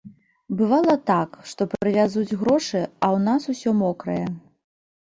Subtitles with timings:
[0.61, 4.23] Бывала так, што прывязуць грошы, а ў нас усё мокрае.